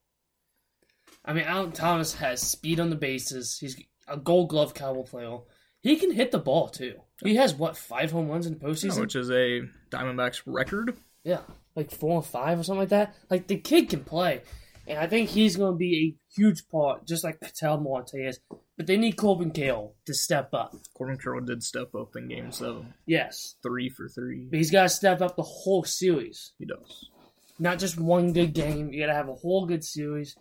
I 1.25 1.33
mean, 1.33 1.45
Alan 1.45 1.73
Thomas 1.73 2.15
has 2.15 2.43
speed 2.43 2.81
on 2.81 2.91
the 2.91 2.97
bases. 2.97 3.59
He's 3.59 3.81
a 4.07 4.17
Gold 4.17 4.51
Glove 4.51 4.75
cowboy 4.75 5.05
player. 5.05 5.39
He 5.81 5.97
can 5.97 6.13
hit 6.13 6.33
the 6.33 6.39
ball 6.39 6.69
too. 6.69 6.97
He 7.23 7.37
has 7.37 7.55
what 7.55 7.77
five 7.77 8.11
home 8.11 8.29
runs 8.29 8.47
in 8.47 8.59
the 8.59 8.65
postseason? 8.65 9.01
Which 9.01 9.17
is 9.17 9.31
a 9.31 9.63
Diamondbacks 9.91 10.43
record. 10.45 10.99
Yeah, 11.25 11.41
like 11.75 11.91
four 11.91 12.17
or 12.17 12.23
five 12.23 12.61
or 12.61 12.63
something 12.63 12.81
like 12.81 12.89
that. 12.91 13.15
Like 13.31 13.47
the 13.47 13.57
kid 13.57 13.89
can 13.89 14.05
play, 14.05 14.43
and 14.87 14.99
I 14.99 15.07
think 15.07 15.31
he's 15.31 15.57
going 15.57 15.73
to 15.73 15.79
be 15.79 15.97
a 15.97 16.35
huge 16.35 16.69
part, 16.69 17.07
just 17.07 17.25
like 17.25 17.41
Ketel 17.41 17.81
Marte 17.81 18.15
is. 18.15 18.41
But 18.79 18.87
they 18.87 18.97
need 18.97 19.17
Corbin 19.17 19.51
Carroll 19.51 19.97
to 20.07 20.15
step 20.15 20.55
up. 20.55 20.75
Corbin 20.95 21.19
Carroll 21.19 21.45
did 21.45 21.63
step 21.65 21.95
up 21.95 22.15
in 22.17 22.29
game 22.29 22.53
seven, 22.53 22.95
Yes, 23.07 23.57
three 23.63 23.89
for 23.91 24.09
three. 24.09 24.47
but 24.51 24.57
he's 24.57 24.71
got 24.71 24.85
to 24.85 24.89
step 24.89 25.21
up 25.21 25.37
the 25.37 25.43
whole 25.43 25.83
series, 25.85 26.53
He 26.59 26.65
does. 26.65 27.11
not 27.59 27.79
just 27.81 27.99
one 27.99 28.33
good 28.33 28.55
game. 28.55 28.93
You 28.93 29.01
got 29.01 29.09
to 29.09 29.15
have 29.19 29.29
a 29.29 29.35
whole 29.35 29.67
good 29.67 29.85
series. 29.85 30.37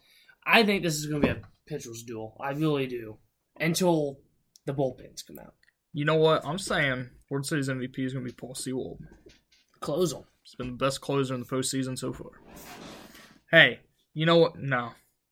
I 0.45 0.63
think 0.63 0.83
this 0.83 0.93
is 0.95 1.07
going 1.07 1.21
to 1.23 1.33
be 1.33 1.39
a 1.39 1.41
pitcher's 1.67 2.03
duel. 2.03 2.37
I 2.39 2.51
really 2.51 2.85
do. 2.87 3.17
Until 3.59 4.19
the 4.67 4.73
bullpens 4.73 5.25
come 5.25 5.39
out, 5.39 5.55
You 5.91 6.05
know 6.05 6.15
what? 6.15 6.45
I'm 6.45 6.59
saying 6.59 7.09
World 7.31 7.47
Series 7.47 7.69
MVP 7.69 7.97
is 8.05 8.13
going 8.13 8.23
to 8.23 8.31
be 8.31 8.35
Paul 8.35 8.53
Sewald. 8.53 9.01
close 9.81 10.13
them. 10.13 10.25
He's 10.43 10.53
been 10.55 10.67
the 10.77 10.85
best 10.85 11.01
closer 11.01 11.33
in 11.33 11.39
the 11.41 11.45
postseason 11.47 11.97
so 11.97 12.13
far. 12.13 12.29
Hey, 13.51 13.79
you 14.13 14.25
know 14.27 14.37
what? 14.37 14.57
No, 14.59 14.91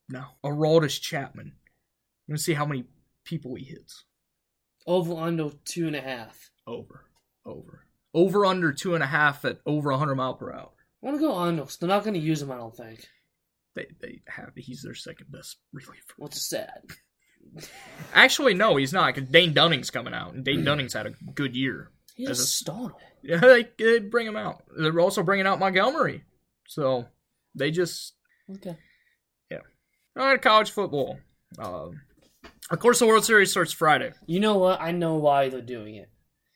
no. 0.09 0.23
Aroldis 0.43 0.99
Chapman. 0.99 1.53
I'm 1.53 2.31
going 2.31 2.37
to 2.37 2.43
see 2.43 2.53
how 2.53 2.65
many 2.65 2.85
people 3.25 3.55
he 3.55 3.65
hits. 3.65 4.05
Over 4.87 5.15
under 5.15 5.49
two 5.65 5.87
and 5.87 5.95
a 5.95 6.01
half. 6.01 6.51
Over. 6.65 7.05
Over. 7.45 7.85
Over 8.13 8.45
under 8.45 8.71
two 8.71 8.93
and 8.93 9.03
a 9.03 9.07
half 9.07 9.43
at 9.43 9.59
over 9.65 9.91
100 9.91 10.15
mile 10.15 10.35
per 10.35 10.53
hour. 10.53 10.71
I 11.03 11.05
want 11.05 11.17
to 11.17 11.21
go 11.21 11.35
under. 11.35 11.67
So 11.67 11.77
they're 11.79 11.95
not 11.95 12.03
going 12.03 12.13
to 12.13 12.19
use 12.19 12.41
him, 12.41 12.51
I 12.51 12.57
don't 12.57 12.75
think. 12.75 13.05
They 13.75 13.87
they 13.99 14.21
have 14.27 14.51
he's 14.55 14.83
their 14.83 14.95
second 14.95 15.31
best 15.31 15.57
reliever. 15.73 16.13
Which 16.17 16.35
is 16.35 16.47
sad. 16.47 16.81
Actually, 18.13 18.53
no, 18.53 18.77
he's 18.77 18.93
not. 18.93 19.13
Because 19.13 19.29
Dane 19.29 19.53
Dunning's 19.53 19.91
coming 19.91 20.13
out, 20.13 20.33
and 20.33 20.45
Dane 20.45 20.63
Dunning's 20.63 20.93
had 20.93 21.07
a 21.07 21.13
good 21.33 21.55
year. 21.55 21.91
He's 22.15 22.29
As 22.29 22.39
a 22.39 22.47
starter. 22.47 22.95
Yeah, 23.21 23.39
they, 23.39 23.67
they 23.77 23.99
bring 23.99 24.25
him 24.25 24.37
out. 24.37 24.63
They're 24.77 24.97
also 24.99 25.23
bringing 25.23 25.45
out 25.45 25.59
Montgomery, 25.59 26.23
so 26.67 27.05
they 27.53 27.71
just 27.71 28.13
Okay. 28.53 28.77
Yeah. 29.49 29.59
All 30.17 30.25
right. 30.25 30.41
College 30.41 30.71
football. 30.71 31.17
Um, 31.59 32.01
of 32.71 32.79
course, 32.79 32.99
the 32.99 33.07
World 33.07 33.25
Series 33.25 33.51
starts 33.51 33.71
Friday. 33.71 34.11
You 34.25 34.39
know 34.39 34.57
what? 34.57 34.81
I 34.81 34.91
know 34.91 35.15
why 35.15 35.49
they're 35.49 35.61
doing 35.61 35.95
it. 35.95 36.09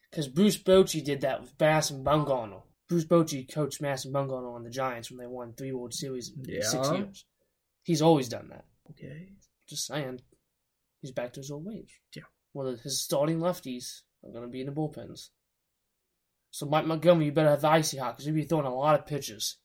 Because 0.09 0.27
Bruce 0.27 0.57
Bochy 0.57 1.03
did 1.03 1.21
that 1.21 1.41
with 1.41 1.57
Bass 1.57 1.91
and. 1.91 2.63
Bruce 2.87 3.05
Bochy 3.05 3.51
coached 3.51 3.81
Mass 3.81 4.05
and 4.05 4.15
on 4.15 4.63
the 4.63 4.71
Giants 4.71 5.11
when 5.11 5.19
they 5.19 5.27
won 5.27 5.53
three 5.53 5.71
World 5.71 5.93
Series 5.93 6.31
in 6.35 6.43
six 6.63 6.91
years. 6.91 7.25
He's 7.83 8.01
always 8.01 8.27
done 8.27 8.49
that. 8.49 8.65
Okay. 8.91 9.29
Just 9.67 9.85
saying. 9.85 10.21
He's 11.01 11.11
back 11.11 11.33
to 11.33 11.39
his 11.39 11.51
old 11.51 11.65
ways. 11.65 11.91
Yeah. 12.15 12.23
Well, 12.53 12.75
his 12.75 13.01
starting 13.01 13.39
lefties 13.39 14.01
are 14.23 14.31
going 14.31 14.43
to 14.43 14.49
be 14.49 14.61
in 14.61 14.65
the 14.65 14.73
bullpens. 14.73 15.29
So 16.51 16.65
Mike 16.65 16.87
Montgomery, 16.87 17.25
you 17.25 17.31
better 17.31 17.51
have 17.51 17.61
the 17.61 17.69
icy 17.69 17.97
hot 17.97 18.17
because 18.17 18.25
you'll 18.25 18.35
be 18.35 18.43
throwing 18.43 18.65
a 18.65 18.73
lot 18.73 18.99
of 18.99 19.05
pitches. 19.05 19.57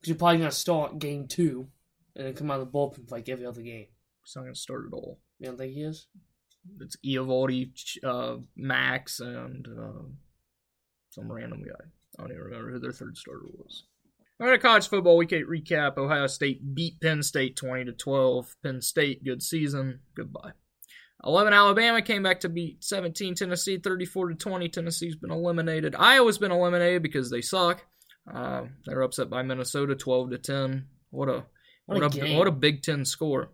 Because 0.00 0.08
you're 0.08 0.16
probably 0.16 0.38
going 0.38 0.50
to 0.50 0.56
start 0.56 0.98
game 0.98 1.28
two 1.28 1.68
and 2.16 2.26
then 2.26 2.34
come 2.34 2.50
out 2.50 2.60
of 2.60 2.72
the 2.72 2.78
bullpen 2.78 3.08
for 3.08 3.14
like 3.14 3.28
every 3.28 3.44
other 3.44 3.60
game. 3.60 3.88
He's 4.24 4.34
not 4.34 4.42
going 4.42 4.54
to 4.54 4.58
start 4.58 4.86
at 4.86 4.94
all. 4.94 5.20
You 5.38 5.46
don't 5.46 5.58
think 5.58 5.72
he 5.72 5.82
is? 5.82 6.06
It's 6.80 6.96
Eovaldi, 7.06 7.70
uh, 8.04 8.38
Max, 8.56 9.20
and 9.20 9.66
uh, 9.66 10.02
some 11.10 11.30
random 11.30 11.62
guy. 11.62 11.84
I 12.18 12.22
don't 12.22 12.32
even 12.32 12.42
remember 12.44 12.72
who 12.72 12.78
their 12.80 12.92
third 12.92 13.16
starter 13.16 13.46
was. 13.46 13.84
All 14.40 14.46
right, 14.46 14.60
college 14.60 14.88
football 14.88 15.16
week 15.16 15.32
eight 15.32 15.48
recap. 15.48 15.96
Ohio 15.96 16.26
State 16.26 16.74
beat 16.74 17.00
Penn 17.00 17.22
State 17.22 17.56
twenty 17.56 17.84
to 17.84 17.92
twelve. 17.92 18.54
Penn 18.62 18.80
State, 18.80 19.24
good 19.24 19.42
season. 19.42 20.00
Goodbye. 20.14 20.52
Eleven 21.24 21.52
Alabama 21.52 22.02
came 22.02 22.22
back 22.22 22.40
to 22.40 22.48
beat 22.48 22.84
seventeen 22.84 23.34
Tennessee, 23.34 23.78
thirty 23.78 24.04
four 24.04 24.28
to 24.28 24.34
twenty. 24.34 24.68
Tennessee's 24.68 25.16
been 25.16 25.32
eliminated. 25.32 25.94
Iowa's 25.96 26.38
been 26.38 26.52
eliminated 26.52 27.02
because 27.02 27.30
they 27.30 27.40
suck. 27.40 27.84
Uh, 28.32 28.66
they're 28.84 29.02
upset 29.02 29.30
by 29.30 29.42
Minnesota, 29.42 29.94
twelve 29.94 30.30
to 30.30 30.38
ten. 30.38 30.86
What 31.10 31.28
a 31.28 31.44
What 31.86 32.02
what, 32.02 32.14
a 32.16 32.24
a, 32.24 32.36
what 32.36 32.46
a 32.46 32.52
Big 32.52 32.82
Ten 32.82 33.04
score. 33.04 33.50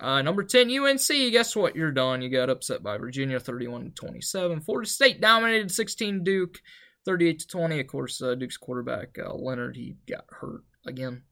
Uh, 0.00 0.22
number 0.22 0.44
10, 0.44 0.70
UNC. 0.70 1.06
Guess 1.06 1.56
what? 1.56 1.74
You're 1.74 1.90
done. 1.90 2.22
You 2.22 2.30
got 2.30 2.50
upset 2.50 2.82
by 2.82 2.98
Virginia 2.98 3.40
31 3.40 3.84
to 3.84 3.90
27. 3.90 4.60
Florida 4.60 4.88
State 4.88 5.20
dominated 5.20 5.70
16 5.70 6.22
Duke 6.22 6.60
38 7.04 7.38
to 7.40 7.46
20. 7.48 7.80
Of 7.80 7.86
course, 7.86 8.22
uh, 8.22 8.34
Duke's 8.34 8.56
quarterback, 8.56 9.18
uh, 9.18 9.34
Leonard, 9.34 9.76
he 9.76 9.96
got 10.08 10.24
hurt 10.28 10.62
again. 10.86 11.22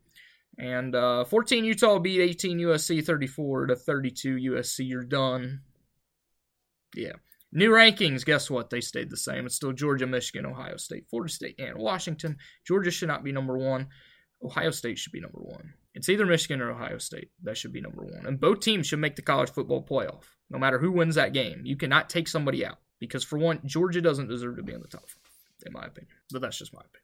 And 0.59 0.95
uh, 0.95 1.25
14 1.25 1.65
Utah 1.65 1.99
beat 1.99 2.21
18 2.21 2.59
USC 2.59 3.05
34 3.05 3.67
to 3.67 3.77
32 3.77 4.37
USC. 4.37 4.89
You're 4.89 5.05
done. 5.05 5.61
Yeah. 6.95 7.13
New 7.53 7.71
rankings, 7.71 8.25
guess 8.25 8.51
what? 8.51 8.71
They 8.71 8.81
stayed 8.81 9.11
the 9.11 9.17
same. 9.17 9.47
It's 9.47 9.55
still 9.55 9.73
Georgia, 9.73 10.07
Michigan, 10.07 10.47
Ohio 10.47 10.77
State, 10.77 11.07
Florida 11.09 11.33
State, 11.33 11.57
and 11.59 11.79
Washington. 11.79 12.39
Georgia 12.67 12.91
should 12.91 13.09
not 13.09 13.23
be 13.23 13.33
number 13.33 13.57
one. 13.57 13.89
Ohio 14.43 14.71
State 14.71 14.99
should 14.99 15.13
be 15.13 15.21
number 15.21 15.39
one. 15.39 15.75
It's 15.97 16.11
either 16.11 16.27
Michigan 16.27 16.61
or 16.61 16.71
Ohio 16.71 16.99
State. 16.99 17.31
That 17.43 17.57
should 17.57 17.73
be 17.73 17.81
number 17.81 18.03
one. 18.03 18.27
And 18.27 18.39
both 18.39 18.61
teams 18.61 18.87
should 18.87 18.99
make 18.99 19.17
the 19.17 19.23
college 19.23 19.51
football 19.51 19.83
playoff, 19.83 20.25
no 20.51 20.59
matter 20.59 20.79
who 20.79 20.93
wins 20.93 21.15
that 21.15 21.33
game. 21.33 21.63
You 21.65 21.75
cannot 21.75 22.11
take 22.11 22.29
somebody 22.29 22.67
out. 22.67 22.77
Because, 23.01 23.25
for 23.25 23.39
one, 23.39 23.61
Georgia 23.65 24.03
doesn't 24.03 24.29
deserve 24.29 24.57
to 24.57 24.63
be 24.63 24.75
in 24.75 24.83
the 24.83 24.89
top 24.89 25.09
five, 25.09 25.65
in 25.65 25.73
my 25.73 25.87
opinion. 25.87 26.13
But 26.31 26.43
that's 26.43 26.59
just 26.59 26.75
my 26.75 26.81
opinion. 26.81 27.03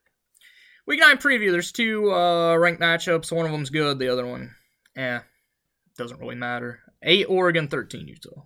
Week 0.85 0.99
9 0.99 1.17
preview. 1.17 1.51
There's 1.51 1.71
two 1.71 2.13
uh, 2.13 2.55
ranked 2.55 2.81
matchups. 2.81 3.31
One 3.31 3.47
of 3.47 3.51
them's 3.51 3.71
good, 3.71 3.97
the 3.97 4.09
other 4.09 4.27
one, 4.27 4.53
eh, 4.95 5.19
doesn't 5.97 6.19
really 6.19 6.35
matter. 6.35 6.79
8 7.01 7.25
Oregon, 7.29 7.67
13 7.67 8.07
Utah. 8.07 8.43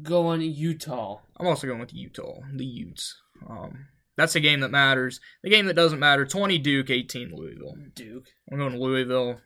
Going 0.00 0.42
Utah. 0.42 1.20
I'm 1.36 1.46
also 1.48 1.66
going 1.66 1.80
with 1.80 1.94
Utah, 1.94 2.38
the 2.54 2.64
Utes. 2.64 3.16
Um, 3.48 3.86
that's 4.16 4.36
a 4.36 4.40
game 4.40 4.60
that 4.60 4.70
matters. 4.70 5.20
The 5.42 5.50
game 5.50 5.66
that 5.66 5.74
doesn't 5.74 5.98
matter 5.98 6.24
20 6.24 6.58
Duke, 6.58 6.90
18 6.90 7.32
Louisville. 7.34 7.74
Duke. 7.94 8.26
I'm 8.50 8.58
going 8.58 8.72
to 8.72 8.78
Louisville. 8.78 9.40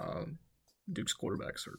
Um, 0.00 0.38
Duke's 0.92 1.12
quarterback's 1.12 1.64
hurt. 1.66 1.78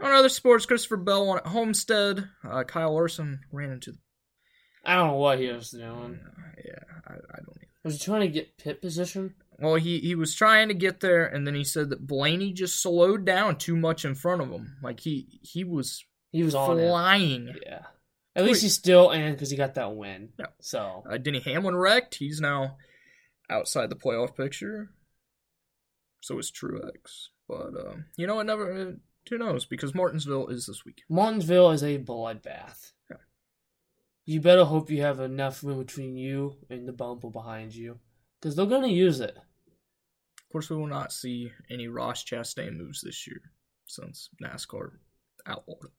On 0.00 0.12
other 0.12 0.28
sports, 0.28 0.66
Christopher 0.66 0.98
Bell 0.98 1.26
won 1.26 1.38
at 1.38 1.46
Homestead. 1.46 2.28
Uh, 2.46 2.64
Kyle 2.64 2.92
Larson 2.92 3.40
ran 3.50 3.70
into 3.70 3.92
the. 3.92 3.98
I 4.84 4.94
don't 4.96 5.08
know 5.08 5.14
what 5.14 5.38
he 5.38 5.48
was 5.48 5.70
doing. 5.70 6.20
Yeah, 6.64 6.78
I, 7.08 7.12
I 7.14 7.36
don't 7.38 7.56
either. 7.56 7.66
Was 7.84 7.94
he 7.98 8.04
trying 8.04 8.20
to 8.22 8.28
get 8.28 8.58
pit 8.58 8.82
position? 8.82 9.34
Well, 9.58 9.76
he, 9.76 10.00
he 10.00 10.14
was 10.14 10.34
trying 10.34 10.68
to 10.68 10.74
get 10.74 11.00
there, 11.00 11.24
and 11.24 11.46
then 11.46 11.54
he 11.54 11.64
said 11.64 11.88
that 11.90 12.06
Blaney 12.06 12.52
just 12.52 12.82
slowed 12.82 13.24
down 13.24 13.56
too 13.56 13.74
much 13.76 14.04
in 14.04 14.14
front 14.14 14.42
of 14.42 14.50
him. 14.50 14.76
Like 14.82 15.00
he 15.00 15.40
he 15.42 15.64
was 15.64 16.04
He 16.30 16.42
was 16.42 16.54
on 16.54 16.78
it. 16.78 16.86
flying. 16.88 17.54
Yeah. 17.64 17.82
At 18.34 18.44
least 18.44 18.60
he's 18.62 18.74
still 18.74 19.12
in 19.12 19.32
because 19.32 19.50
he 19.50 19.56
got 19.56 19.74
that 19.76 19.96
win. 19.96 20.28
Yeah. 20.38 20.46
So 20.60 21.04
Uh, 21.10 21.16
Denny 21.16 21.40
Hamlin 21.40 21.74
wrecked. 21.74 22.16
He's 22.16 22.38
now 22.38 22.76
outside 23.48 23.88
the 23.88 23.96
playoff 23.96 24.36
picture. 24.36 24.90
So 26.26 26.40
is 26.40 26.50
Truex. 26.50 27.28
But 27.48 27.78
um, 27.78 28.06
you 28.16 28.26
know, 28.26 28.40
it 28.40 28.44
never. 28.44 28.72
Uh, 28.72 28.92
who 29.30 29.38
knows? 29.38 29.64
Because 29.64 29.94
Martinsville 29.94 30.48
is 30.48 30.66
this 30.66 30.84
week. 30.84 31.02
Martinsville 31.08 31.70
is 31.70 31.84
a 31.84 31.98
bloodbath. 31.98 32.90
Yeah. 33.08 33.18
You 34.24 34.40
better 34.40 34.64
hope 34.64 34.90
you 34.90 35.02
have 35.02 35.20
enough 35.20 35.62
room 35.62 35.78
between 35.78 36.16
you 36.16 36.56
and 36.68 36.88
the 36.88 36.92
bumper 36.92 37.30
behind 37.30 37.76
you, 37.76 38.00
because 38.40 38.56
they're 38.56 38.66
gonna 38.66 38.88
use 38.88 39.20
it. 39.20 39.36
Of 39.36 40.50
course, 40.50 40.68
we 40.68 40.74
will 40.74 40.88
not 40.88 41.12
see 41.12 41.52
any 41.70 41.86
Ross 41.86 42.24
Chastain 42.24 42.76
moves 42.76 43.02
this 43.02 43.24
year 43.28 43.40
since 43.84 44.28
NASCAR 44.42 44.90
outlawed 45.46 45.84
it 45.84 45.92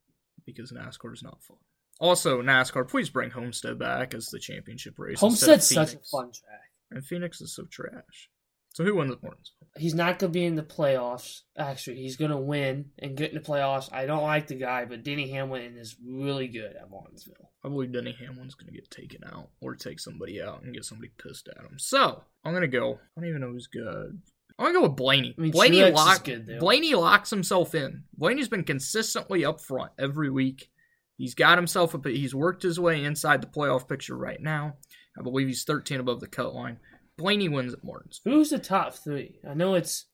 because 0.45 0.73
NASCAR 0.73 1.13
is 1.13 1.23
not 1.23 1.41
fun. 1.41 1.57
Also, 2.01 2.41
NASCAR, 2.41 2.85
please 2.85 3.09
bring 3.09 3.29
Homestead 3.29 3.79
back 3.79 4.13
as 4.13 4.25
the 4.27 4.39
championship 4.39 4.99
race. 4.99 5.21
Homestead's 5.21 5.69
such 5.69 5.93
a 5.93 5.99
fun 6.11 6.33
track. 6.33 6.71
And 6.91 7.05
Phoenix 7.05 7.39
is 7.39 7.55
so 7.55 7.63
trash. 7.63 8.29
So 8.77 8.83
who 8.83 8.95
won 8.95 9.07
the 9.07 9.17
Martinsville? 9.23 9.55
He's 9.75 9.95
not 9.95 10.19
gonna 10.19 10.31
be 10.31 10.45
in 10.45 10.53
the 10.53 10.61
playoffs. 10.61 11.41
Actually, 11.57 11.97
he's 11.97 12.15
gonna 12.15 12.39
win 12.39 12.91
and 12.99 13.17
get 13.17 13.31
in 13.31 13.35
the 13.35 13.43
playoffs. 13.43 13.91
I 13.91 14.05
don't 14.05 14.21
like 14.21 14.45
the 14.45 14.53
guy, 14.53 14.85
but 14.85 15.03
Denny 15.03 15.31
Hamlin 15.31 15.77
is 15.77 15.95
really 16.05 16.47
good 16.47 16.75
at 16.75 16.91
Martinsville. 16.91 17.49
I 17.63 17.69
believe 17.69 17.91
Denny 17.91 18.15
Hamlin's 18.19 18.53
going 18.53 18.67
to 18.67 18.79
get 18.79 18.91
taken 18.91 19.23
out 19.25 19.49
or 19.61 19.73
take 19.73 19.99
somebody 19.99 20.39
out 20.39 20.61
and 20.61 20.75
get 20.75 20.85
somebody 20.85 21.11
pissed 21.17 21.49
at 21.49 21.57
him. 21.57 21.79
So 21.79 22.23
I'm 22.45 22.53
going 22.53 22.61
to 22.61 22.67
go. 22.67 22.93
I 22.93 23.19
don't 23.19 23.29
even 23.29 23.41
know 23.41 23.51
who's 23.51 23.65
good. 23.65 24.21
I'm 24.59 24.65
going 24.65 24.73
to 24.75 24.79
go 24.79 24.87
with 24.87 24.95
Blaney. 24.95 25.33
I 25.35 25.41
mean, 25.41 25.51
Blaney, 25.51 25.83
lock, 25.91 26.23
good. 26.23 26.59
Blaney 26.59 26.93
locks 26.93 27.31
himself 27.31 27.73
in. 27.75 28.03
Blaney's 28.15 28.47
been 28.47 28.63
consistently 28.63 29.43
up 29.43 29.59
front 29.59 29.91
every 29.99 30.29
week. 30.29 30.69
He's 31.17 31.33
got 31.33 31.57
himself 31.57 31.93
up. 31.93 32.05
He's 32.05 32.35
worked 32.35 32.61
his 32.61 32.79
way 32.79 33.03
inside 33.03 33.41
the 33.41 33.47
playoff 33.47 33.89
picture 33.89 34.15
right 34.15 34.39
now. 34.39 34.75
I 35.19 35.23
believe 35.23 35.47
he's 35.47 35.63
13 35.63 35.99
above 35.99 36.19
the 36.21 36.27
cut 36.27 36.53
line. 36.53 36.77
Blaney 37.17 37.49
wins 37.49 37.73
at 37.73 37.83
Martinsville. 37.83 38.33
Who's 38.33 38.49
the 38.49 38.59
top 38.59 38.93
three? 38.93 39.39
I 39.47 39.53
know 39.53 39.75
it's, 39.75 40.05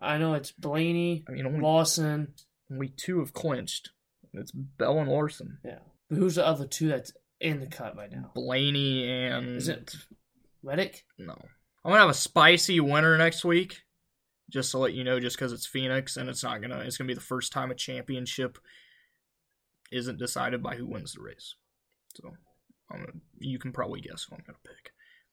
I 0.00 0.18
know 0.18 0.34
it's 0.34 0.52
Blaney, 0.52 1.24
I 1.28 1.32
mean, 1.32 1.46
only, 1.46 1.60
Lawson. 1.60 2.34
only 2.70 2.88
two 2.88 3.18
have 3.20 3.32
clinched. 3.32 3.90
It's 4.32 4.52
Bell 4.52 4.98
and 4.98 5.10
Larson. 5.10 5.58
Yeah, 5.64 5.78
but 6.08 6.18
who's 6.18 6.34
the 6.36 6.46
other 6.46 6.66
two 6.66 6.88
that's 6.88 7.12
in 7.40 7.60
the 7.60 7.66
cut 7.66 7.96
right 7.96 8.10
now? 8.10 8.32
Blaney 8.34 9.08
and 9.08 9.56
Is 9.56 9.68
it 9.68 9.94
Reddick? 10.62 11.04
No. 11.18 11.36
I'm 11.84 11.90
gonna 11.90 12.00
have 12.00 12.10
a 12.10 12.14
spicy 12.14 12.80
winner 12.80 13.16
next 13.18 13.44
week, 13.44 13.82
just 14.50 14.70
to 14.70 14.78
let 14.78 14.94
you 14.94 15.04
know. 15.04 15.20
Just 15.20 15.36
because 15.36 15.52
it's 15.52 15.66
Phoenix 15.66 16.16
and 16.16 16.28
it's 16.28 16.42
not 16.42 16.60
gonna, 16.62 16.78
it's 16.78 16.96
gonna 16.96 17.08
be 17.08 17.14
the 17.14 17.20
first 17.20 17.52
time 17.52 17.70
a 17.70 17.74
championship 17.74 18.58
isn't 19.92 20.18
decided 20.18 20.62
by 20.62 20.76
who 20.76 20.86
wins 20.86 21.12
the 21.12 21.22
race. 21.22 21.54
So, 22.16 22.30
I'm 22.90 23.00
gonna, 23.00 23.12
you 23.38 23.58
can 23.58 23.72
probably 23.72 24.00
guess 24.00 24.24
who 24.24 24.34
I'm 24.34 24.42
gonna 24.46 24.58
pick. 24.64 24.73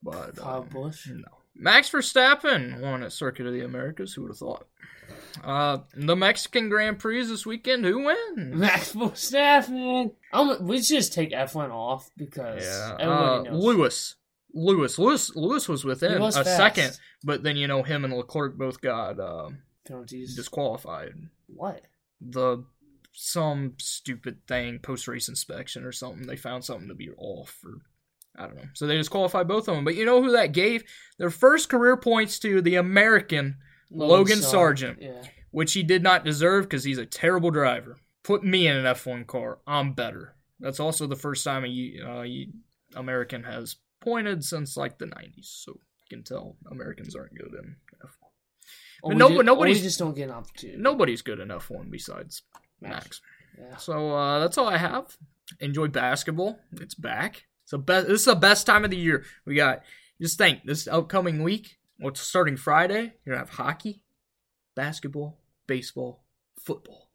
But 0.03 0.35
Kyle 0.37 0.61
um, 0.61 0.67
Busch. 0.69 1.07
no, 1.07 1.23
Max 1.55 1.89
Verstappen 1.89 2.79
won 2.79 3.03
at 3.03 3.11
Circuit 3.11 3.45
of 3.45 3.53
the 3.53 3.61
Americas. 3.61 4.13
Who 4.13 4.23
would 4.23 4.31
have 4.31 4.37
thought? 4.37 4.67
Uh, 5.43 5.79
the 5.95 6.15
Mexican 6.15 6.69
Grand 6.69 6.99
Prix 6.99 7.25
this 7.25 7.45
weekend. 7.45 7.85
Who 7.85 8.05
wins? 8.05 8.55
Max 8.55 8.93
Verstappen. 8.93 10.11
I'm, 10.33 10.65
we 10.65 10.77
should 10.81 10.95
just 10.97 11.13
take 11.13 11.31
F1 11.31 11.69
off 11.71 12.09
because 12.17 12.63
Yeah, 12.63 12.95
everybody 12.99 13.49
uh, 13.49 13.51
knows. 13.51 13.63
Lewis. 13.63 14.15
Lewis, 14.53 14.99
Lewis, 14.99 15.33
Lewis 15.35 15.69
was 15.69 15.85
within 15.85 16.19
was 16.19 16.35
a 16.35 16.43
fast. 16.43 16.57
second, 16.57 16.99
but 17.23 17.41
then 17.41 17.55
you 17.55 17.67
know 17.67 17.83
him 17.83 18.03
and 18.03 18.13
Leclerc 18.13 18.57
both 18.57 18.81
got 18.81 19.17
um, 19.17 19.59
penalties. 19.87 20.35
disqualified. 20.35 21.13
what? 21.47 21.83
The 22.19 22.65
some 23.13 23.75
stupid 23.77 24.45
thing 24.47 24.79
post 24.79 25.07
race 25.07 25.29
inspection 25.29 25.85
or 25.85 25.93
something. 25.93 26.27
They 26.27 26.35
found 26.35 26.65
something 26.65 26.89
to 26.89 26.93
be 26.93 27.09
off 27.17 27.59
or 27.63 27.79
I 28.37 28.45
don't 28.47 28.55
know. 28.55 28.63
So 28.73 28.87
they 28.87 28.97
disqualified 28.97 29.47
both 29.47 29.67
of 29.67 29.75
them. 29.75 29.83
But 29.83 29.95
you 29.95 30.05
know 30.05 30.21
who 30.23 30.31
that 30.31 30.53
gave 30.53 30.83
their 31.17 31.29
first 31.29 31.69
career 31.69 31.97
points 31.97 32.39
to? 32.39 32.61
The 32.61 32.75
American, 32.75 33.57
Logan 33.91 34.39
Sargeant. 34.39 34.97
Yeah. 35.01 35.21
which 35.51 35.73
he 35.73 35.83
did 35.83 36.01
not 36.01 36.23
deserve 36.23 36.63
because 36.65 36.83
he's 36.83 36.97
a 36.97 37.05
terrible 37.05 37.51
driver. 37.51 37.97
Put 38.23 38.43
me 38.43 38.67
in 38.67 38.75
an 38.77 38.85
F1 38.85 39.27
car. 39.27 39.59
I'm 39.67 39.93
better. 39.93 40.35
That's 40.59 40.79
also 40.79 41.07
the 41.07 41.15
first 41.15 41.43
time 41.43 41.65
a 41.65 41.99
uh, 42.05 42.25
American 42.99 43.43
has 43.43 43.75
pointed 43.99 44.43
since 44.45 44.77
like 44.77 44.97
the 44.97 45.05
90s. 45.07 45.45
So 45.63 45.73
you 45.73 46.17
can 46.17 46.23
tell 46.23 46.55
Americans 46.71 47.15
aren't 47.15 47.33
good 47.35 47.51
in 47.53 47.75
F1. 48.03 48.09
Or 49.03 49.13
no- 49.13 49.29
just, 49.29 49.43
nobody's- 49.43 49.77
we 49.77 49.83
just 49.83 49.99
don't 49.99 50.15
get 50.15 50.29
an 50.29 50.35
opportunity. 50.35 50.79
Nobody's 50.81 51.21
good 51.21 51.39
in 51.39 51.49
F1 51.49 51.89
besides 51.91 52.43
Max. 52.79 53.21
Yeah. 53.59 53.75
So 53.77 54.11
uh, 54.15 54.39
that's 54.39 54.57
all 54.57 54.67
I 54.69 54.77
have. 54.77 55.17
Enjoy 55.59 55.87
basketball. 55.87 56.59
It's 56.79 56.95
back. 56.95 57.43
So 57.65 57.77
be- 57.77 57.93
this 58.01 58.21
is 58.21 58.25
the 58.25 58.35
best 58.35 58.65
time 58.65 58.83
of 58.83 58.91
the 58.91 58.97
year. 58.97 59.23
We 59.45 59.55
got 59.55 59.83
just 60.21 60.37
think 60.37 60.63
this 60.65 60.87
upcoming 60.87 61.43
week. 61.43 61.77
Well, 61.99 62.13
starting 62.15 62.57
Friday. 62.57 63.13
You're 63.25 63.35
gonna 63.35 63.45
have 63.47 63.49
hockey, 63.49 64.03
basketball, 64.75 65.37
baseball, 65.67 66.23
football. 66.59 67.09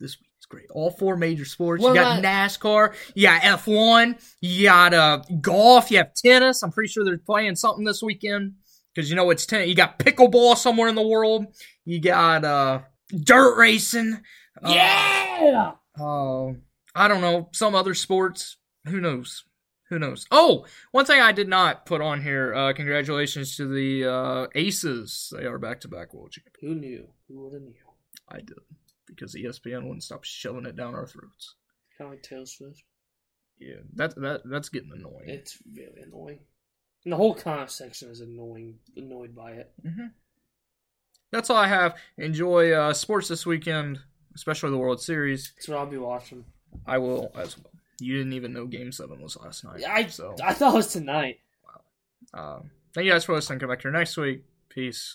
This 0.00 0.18
week 0.20 0.28
it's 0.36 0.46
great. 0.46 0.66
All 0.70 0.90
four 0.90 1.16
major 1.16 1.44
sports. 1.44 1.82
Well, 1.82 1.94
you 1.94 2.00
got 2.00 2.24
I- 2.24 2.46
NASCAR. 2.46 2.94
You 3.14 3.28
got 3.28 3.42
F1. 3.42 4.20
You 4.40 4.64
got 4.64 4.94
uh, 4.94 5.22
golf. 5.40 5.90
You 5.90 5.98
have 5.98 6.14
tennis. 6.14 6.62
I'm 6.62 6.72
pretty 6.72 6.88
sure 6.90 7.04
they're 7.04 7.18
playing 7.18 7.54
something 7.56 7.84
this 7.84 8.02
weekend 8.02 8.54
because 8.94 9.08
you 9.08 9.16
know 9.16 9.30
it's 9.30 9.46
ten. 9.46 9.68
You 9.68 9.74
got 9.76 9.98
pickleball 9.98 10.56
somewhere 10.56 10.88
in 10.88 10.94
the 10.96 11.06
world. 11.06 11.46
You 11.84 12.00
got 12.00 12.44
uh, 12.44 12.80
dirt 13.22 13.56
racing. 13.56 14.20
Uh, 14.62 14.72
Yeah. 14.74 15.72
uh, 16.00 16.48
I 16.94 17.08
don't 17.08 17.20
know, 17.20 17.48
some 17.52 17.74
other 17.74 17.94
sports. 17.94 18.56
Who 18.86 19.00
knows? 19.00 19.44
Who 19.92 19.98
knows? 19.98 20.26
Oh, 20.30 20.64
one 20.90 21.04
thing 21.04 21.20
I 21.20 21.32
did 21.32 21.48
not 21.48 21.84
put 21.84 22.00
on 22.00 22.22
here. 22.22 22.54
Uh, 22.54 22.72
congratulations 22.72 23.58
to 23.58 23.66
the 23.66 24.10
uh, 24.10 24.46
Aces. 24.54 25.30
They 25.36 25.44
are 25.44 25.58
back 25.58 25.80
to 25.82 25.88
back 25.88 26.14
world 26.14 26.32
champions. 26.32 26.56
Who 26.62 26.74
knew? 26.74 27.08
Who 27.28 27.42
would 27.44 27.52
have 27.52 27.60
knew? 27.60 27.74
I 28.26 28.38
did 28.38 28.56
because 29.06 29.34
ESPN 29.34 29.82
wouldn't 29.82 30.02
stop 30.02 30.24
shoving 30.24 30.64
it 30.64 30.76
down 30.76 30.94
our 30.94 31.06
throats. 31.06 31.56
Kind 31.98 32.06
of 32.08 32.12
like 32.14 32.22
Taylor 32.22 32.46
Swift. 32.46 32.82
Yeah, 33.58 33.80
that 33.96 34.14
that 34.16 34.40
that's 34.46 34.70
getting 34.70 34.92
annoying. 34.96 35.24
It's 35.26 35.58
really 35.70 36.00
annoying. 36.00 36.38
And 37.04 37.12
the 37.12 37.18
whole 37.18 37.34
comment 37.34 37.70
section 37.70 38.08
is 38.08 38.22
annoying, 38.22 38.78
annoyed 38.96 39.34
by 39.36 39.50
it. 39.52 39.72
hmm 39.82 40.06
That's 41.32 41.50
all 41.50 41.58
I 41.58 41.66
have. 41.68 41.96
Enjoy 42.16 42.72
uh, 42.72 42.94
sports 42.94 43.28
this 43.28 43.44
weekend, 43.44 43.98
especially 44.34 44.70
the 44.70 44.78
World 44.78 45.02
Series. 45.02 45.52
That's 45.54 45.68
what 45.68 45.76
I'll 45.76 45.84
be 45.86 45.98
watching. 45.98 46.46
I 46.86 46.96
will 46.96 47.30
as 47.34 47.58
well. 47.58 47.71
You 48.02 48.18
didn't 48.18 48.32
even 48.34 48.52
know 48.52 48.66
Game 48.66 48.92
Seven 48.92 49.20
was 49.20 49.36
last 49.36 49.64
night. 49.64 49.82
I 49.88 50.06
so 50.06 50.34
I 50.42 50.52
thought 50.54 50.74
it 50.74 50.76
was 50.76 50.88
tonight. 50.88 51.38
um, 52.34 52.70
thank 52.94 53.06
you 53.06 53.12
guys 53.12 53.24
for 53.24 53.34
listening. 53.34 53.58
Come 53.58 53.68
back 53.68 53.82
here 53.82 53.90
next 53.90 54.16
week. 54.16 54.44
Peace. 54.68 55.10